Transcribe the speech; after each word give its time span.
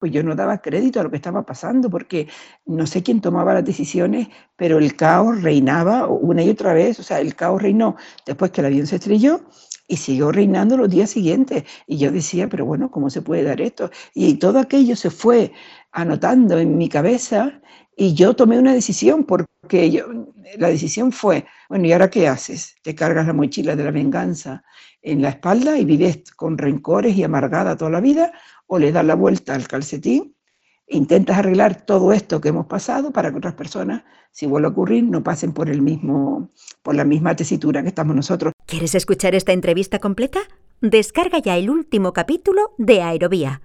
pues 0.00 0.10
yo 0.12 0.22
no 0.24 0.34
daba 0.34 0.62
crédito 0.62 0.98
a 0.98 1.04
lo 1.04 1.10
que 1.10 1.16
estaba 1.16 1.44
pasando 1.44 1.90
porque 1.90 2.26
no 2.66 2.86
sé 2.86 3.02
quién 3.02 3.20
tomaba 3.20 3.54
las 3.54 3.64
decisiones, 3.64 4.28
pero 4.56 4.78
el 4.78 4.96
caos 4.96 5.42
reinaba 5.42 6.08
una 6.08 6.42
y 6.42 6.50
otra 6.50 6.72
vez, 6.72 6.98
o 6.98 7.02
sea, 7.02 7.20
el 7.20 7.36
caos 7.36 7.62
reinó 7.62 7.96
después 8.26 8.50
que 8.50 8.62
el 8.62 8.68
avión 8.68 8.86
se 8.86 8.96
estrelló 8.96 9.42
y 9.86 9.96
siguió 9.96 10.32
reinando 10.32 10.76
los 10.76 10.88
días 10.88 11.10
siguientes. 11.10 11.64
Y 11.86 11.98
yo 11.98 12.10
decía, 12.10 12.48
pero 12.48 12.64
bueno, 12.64 12.90
¿cómo 12.90 13.10
se 13.10 13.22
puede 13.22 13.42
dar 13.42 13.60
esto? 13.60 13.90
Y 14.14 14.34
todo 14.34 14.58
aquello 14.58 14.96
se 14.96 15.10
fue 15.10 15.52
anotando 15.92 16.58
en 16.58 16.78
mi 16.78 16.88
cabeza 16.88 17.60
y 17.96 18.14
yo 18.14 18.34
tomé 18.34 18.58
una 18.58 18.72
decisión 18.72 19.24
porque 19.24 19.50
yo, 19.70 20.06
la 20.58 20.68
decisión 20.68 21.12
fue, 21.12 21.46
bueno, 21.68 21.86
¿y 21.86 21.92
ahora 21.92 22.10
qué 22.10 22.28
haces? 22.28 22.76
¿Te 22.82 22.94
cargas 22.94 23.26
la 23.26 23.32
mochila 23.32 23.76
de 23.76 23.84
la 23.84 23.90
venganza 23.90 24.64
en 25.02 25.22
la 25.22 25.30
espalda 25.30 25.78
y 25.78 25.84
vives 25.84 26.30
con 26.36 26.58
rencores 26.58 27.16
y 27.16 27.22
amargada 27.22 27.76
toda 27.76 27.90
la 27.90 28.00
vida? 28.00 28.32
¿O 28.66 28.78
le 28.78 28.92
das 28.92 29.04
la 29.04 29.14
vuelta 29.14 29.54
al 29.54 29.68
calcetín? 29.68 30.34
Intentas 30.86 31.38
arreglar 31.38 31.86
todo 31.86 32.12
esto 32.12 32.40
que 32.40 32.48
hemos 32.48 32.66
pasado 32.66 33.12
para 33.12 33.30
que 33.30 33.38
otras 33.38 33.54
personas, 33.54 34.02
si 34.32 34.46
vuelve 34.46 34.68
a 34.68 34.70
ocurrir, 34.70 35.04
no 35.04 35.22
pasen 35.22 35.52
por, 35.52 35.70
el 35.70 35.82
mismo, 35.82 36.50
por 36.82 36.96
la 36.96 37.04
misma 37.04 37.36
tesitura 37.36 37.82
que 37.82 37.88
estamos 37.88 38.16
nosotros. 38.16 38.52
¿Quieres 38.66 38.94
escuchar 38.94 39.34
esta 39.34 39.52
entrevista 39.52 40.00
completa? 40.00 40.40
Descarga 40.80 41.38
ya 41.38 41.56
el 41.56 41.70
último 41.70 42.12
capítulo 42.12 42.74
de 42.78 43.02
Aerovía 43.02 43.60